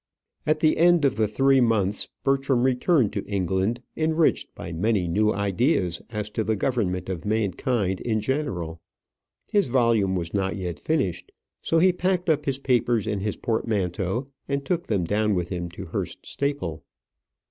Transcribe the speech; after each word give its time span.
At 0.47 0.61
the 0.61 0.77
end 0.77 1.05
of 1.05 1.15
the 1.15 1.27
three 1.27 1.61
months 1.61 2.07
Bertram 2.23 2.63
returned 2.63 3.13
to 3.13 3.23
England, 3.27 3.83
enriched 3.95 4.55
by 4.55 4.71
many 4.71 5.07
new 5.07 5.31
ideas 5.31 6.01
as 6.09 6.27
to 6.31 6.43
the 6.43 6.55
government 6.55 7.07
of 7.07 7.23
mankind 7.23 7.99
in 8.01 8.19
general. 8.19 8.81
His 9.53 9.67
volume 9.67 10.15
was 10.15 10.33
not 10.33 10.55
yet 10.55 10.79
finished. 10.79 11.31
So 11.61 11.77
he 11.77 11.93
packed 11.93 12.31
up 12.31 12.45
his 12.45 12.57
papers 12.57 13.05
in 13.05 13.19
his 13.19 13.35
portmanteau 13.35 14.25
and 14.47 14.65
took 14.65 14.87
them 14.87 15.03
down 15.03 15.35
with 15.35 15.49
him 15.49 15.69
to 15.69 15.85
Hurst 15.85 16.25
Staple. 16.25 16.83